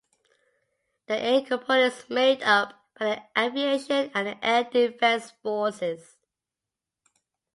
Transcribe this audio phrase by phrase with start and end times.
[1.05, 6.17] The air component is made up by the Aviation and the Air Defense Forces.